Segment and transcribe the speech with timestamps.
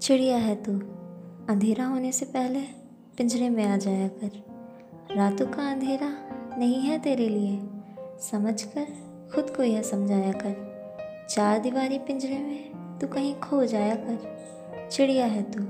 [0.00, 0.72] चिड़िया है तू।
[1.52, 2.60] अंधेरा होने से पहले
[3.16, 4.30] पिंजरे में आ जाया कर।
[5.16, 6.08] रातों का अंधेरा
[6.58, 7.60] नहीं है तेरे लिए।
[8.20, 8.84] समझ कर
[9.34, 10.68] खुद को यह समझाया कर।
[11.30, 14.38] चार दीवारी पिंजरे में तू कहीं खो जाया कर।
[14.92, 15.62] चिड़िया है तू।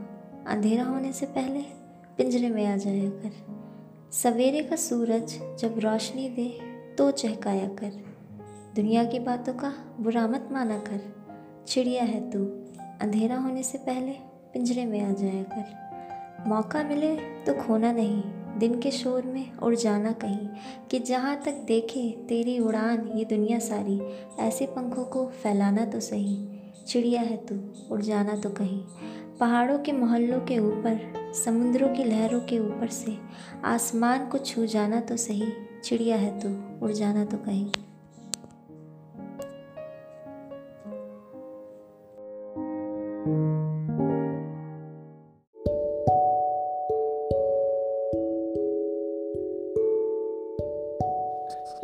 [0.47, 1.61] अंधेरा होने से पहले
[2.17, 3.33] पिंजरे में आ जाया कर।
[4.13, 6.61] सवेरे का सूरज जब रोशनी दे
[6.95, 8.05] तो चहकाया कर।
[8.77, 11.01] दुनिया की बातों का बुरा मत माना कर।
[11.69, 12.58] चिड़िया है तू।
[13.01, 14.13] अंधेरा होने से पहले
[14.53, 18.23] पिंजरे में आ जाया कर। मौका मिले तो खोना नहीं,
[18.59, 20.49] दिन के शोर में उड़ जाना कहीं,
[20.91, 24.01] कि जहाँ तक देखे तेरी उड़ान ये दुनिया सारी,
[24.41, 26.49] ऐसे पंखों को फैलाना तो सही,
[26.87, 28.83] चिड़िया है तू उड़ जाना तो कहीं।
[29.41, 31.01] पहाड़ों के मोहल्लों के ऊपर,
[31.45, 33.17] समुद्रों की लहरों के ऊपर से,
[33.65, 35.53] आसमान को छू जाना तो सही,
[35.85, 36.49] चिड़िया है तू
[36.87, 37.71] उड़ जाना तो कहीं।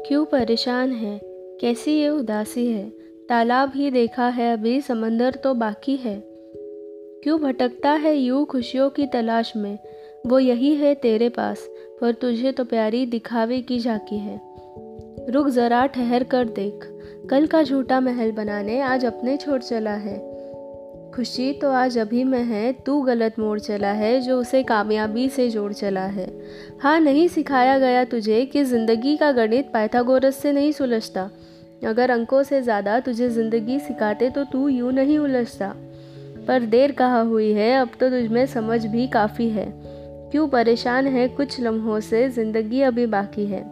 [0.09, 1.21] क्यों परेशान है?
[1.61, 2.91] कैसी ये उदासी है?
[3.29, 6.25] तालाब ही देखा है, अभी समंदर तो बाकी है।
[7.23, 9.79] क्यों भटकता है यूँ खुशियों की तलाश में?
[10.27, 14.41] वो यही है तेरे पास, पर तुझे तो प्यारी दिखावे की झाकी है।
[15.29, 17.01] रुक ज़रा ठहर कर देख,
[17.31, 20.34] कल का झूठा महल बनाने आज अपने छोड़ चला है।
[21.15, 25.49] खुशी तो आज अभी में है, तू गलत मोड़ चला है, जो उसे कामयाबी से
[25.51, 26.27] जोड़ चला है।
[26.83, 31.31] हाँ नहीं सिखाया गया तुझे कि ज़िंदगी का गणित पाइथागोरस से नहीं सुलझता।
[31.87, 35.73] अगर अंकों से ज़्यादा तुझे ज़िंदगी सिखाते तो तू यूँ नहीं उलझता।
[36.49, 39.67] पर देर कहाँ हुई है, अब तो तुझमें समझ भी काफ़ी है।
[40.33, 43.63] क्यों परेशान है कुछ लम्हों से, ज़िंदगी अभी बाकी है।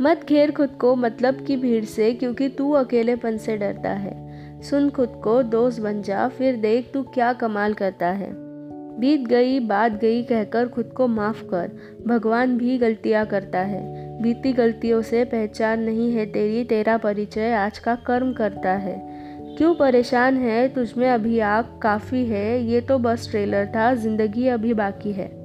[0.00, 4.23] मत घेर खुद को मतलब की भीड़ से, क्योंकि तू अकेलेपन से डरता है।
[4.70, 8.30] सुन खुद को, दोस्त बन जा, फिर देख तू क्या कमाल करता है।
[9.00, 11.70] बीत गई, बात गई कहकर खुद को माफ़ कर।
[12.06, 17.78] भगवान भी गलतियाँ करता है। बीती गलतियों से पहचान नहीं है तेरी, तेरा परिचय आज
[17.78, 19.08] का कर्म करता है।
[19.58, 20.68] क्यों परेशान है?
[20.68, 25.43] तुझमें अभी आग काफ़ी है। ये तो बस ट्रेलर था, ज़िंदगी अभी बाकी है।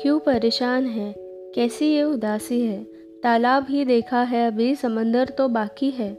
[0.00, 1.14] क्यों परेशान है?
[1.54, 2.84] कैसी ये उदासी है?
[3.22, 6.18] तालाब ही देखा है, अभी समंदर तो बाकी है।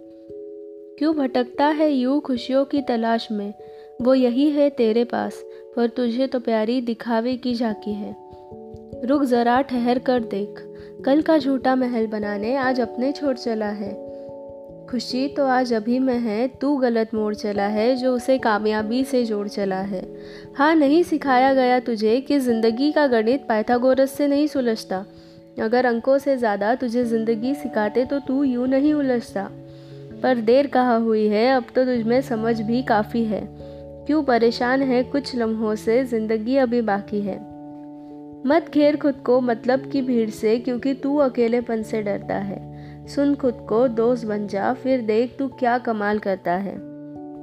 [1.00, 3.54] क्यों भटकता है यूँ खुशियों की तलाश में?
[4.02, 5.46] वो यही है तेरे पास,
[5.76, 8.16] पर तुझे तो प्यारी दिखावे की झाकी है।
[9.04, 10.76] रुक ज़रा ठहर कर देख।
[11.06, 14.09] कल का झूठा महल बनाने आज अपने छोड़ चला है।
[14.90, 19.24] खुशी तो आज अभी में है, तू गलत मोड़ चला है, जो उसे कामयाबी से
[19.26, 20.02] जोड़ चला है।
[20.58, 25.06] हाँ नहीं सिखाया गया तुझे कि ज़िंदगी का गणित पाइथागोरस से नहीं सुलझता।
[25.62, 29.48] अगर अंकों से ज़्यादा तुझे ज़िंदगी सिखाते तो तू यूँ नहीं उलझता।
[30.24, 33.42] पर देर कहाँ हुई है, अब तो तुझमें समझ भी काफ़ी है।
[34.08, 37.38] क्यों परेशान है कुछ लम्हों से, ज़िंदगी अभी बाकी है।
[38.48, 42.69] मत घेर खुद को मतलब की भीड़ से, क्योंकि तू अकेलेपन से डरता है।
[43.16, 46.76] सुन खुद को, दोस्त बन जा, फिर देख तू क्या कमाल करता है।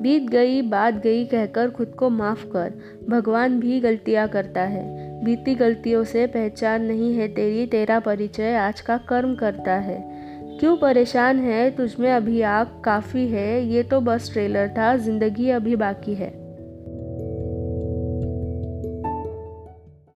[0.03, 2.73] बीत गई, बात गई कहकर खुद को माफ़ कर।
[3.09, 8.81] भगवान भी गलतियाँ करता है। बीती गलतियों से पहचान नहीं है तेरी, तेरा परिचय आज
[8.81, 10.17] का कर्म करता है।
[10.61, 11.71] क्यों परेशान है?
[11.71, 16.46] तुझमें अभी आग काफ़ी है। ये तो बस ट्रेलर था, ज़िंदगी अभी बाकी है।